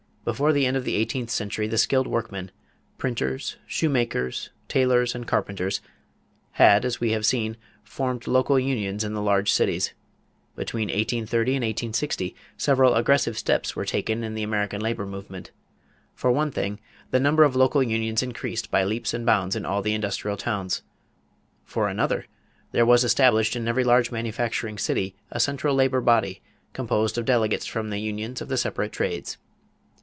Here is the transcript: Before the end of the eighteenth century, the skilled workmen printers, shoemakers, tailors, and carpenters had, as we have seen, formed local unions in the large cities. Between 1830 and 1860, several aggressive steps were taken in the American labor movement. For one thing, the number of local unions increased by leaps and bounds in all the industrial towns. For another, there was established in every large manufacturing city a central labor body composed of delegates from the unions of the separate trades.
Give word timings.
Before 0.23 0.53
the 0.53 0.67
end 0.67 0.77
of 0.77 0.83
the 0.85 0.95
eighteenth 0.97 1.31
century, 1.31 1.67
the 1.67 1.79
skilled 1.79 2.05
workmen 2.05 2.51
printers, 2.99 3.55
shoemakers, 3.65 4.51
tailors, 4.67 5.15
and 5.15 5.25
carpenters 5.25 5.81
had, 6.51 6.85
as 6.85 6.99
we 6.99 7.09
have 7.11 7.25
seen, 7.25 7.57
formed 7.83 8.27
local 8.27 8.59
unions 8.59 9.03
in 9.03 9.15
the 9.15 9.21
large 9.21 9.51
cities. 9.51 9.95
Between 10.55 10.89
1830 10.89 11.51
and 11.55 11.63
1860, 11.63 12.35
several 12.55 12.93
aggressive 12.93 13.35
steps 13.35 13.75
were 13.75 13.83
taken 13.83 14.23
in 14.23 14.35
the 14.35 14.43
American 14.43 14.79
labor 14.79 15.07
movement. 15.07 15.49
For 16.13 16.31
one 16.31 16.51
thing, 16.51 16.79
the 17.09 17.19
number 17.19 17.43
of 17.43 17.55
local 17.55 17.81
unions 17.81 18.21
increased 18.21 18.69
by 18.69 18.83
leaps 18.83 19.15
and 19.15 19.25
bounds 19.25 19.55
in 19.55 19.65
all 19.65 19.81
the 19.81 19.95
industrial 19.95 20.37
towns. 20.37 20.83
For 21.65 21.87
another, 21.87 22.27
there 22.73 22.85
was 22.85 23.03
established 23.03 23.55
in 23.55 23.67
every 23.67 23.83
large 23.83 24.11
manufacturing 24.11 24.77
city 24.77 25.15
a 25.31 25.39
central 25.39 25.73
labor 25.73 25.99
body 25.99 26.43
composed 26.73 27.17
of 27.17 27.25
delegates 27.25 27.65
from 27.65 27.89
the 27.89 27.99
unions 27.99 28.39
of 28.39 28.49
the 28.49 28.57
separate 28.57 28.91
trades. 28.91 29.39